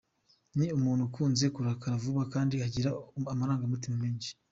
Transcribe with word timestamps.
Ni 0.57 0.67
umuntu 0.77 1.01
ukunze 1.03 1.45
kurakara 1.55 2.01
vuba 2.03 2.21
kandi 2.33 2.53
ugira 2.67 2.89
amarangamutima 3.33 3.95
menshi. 4.03 4.31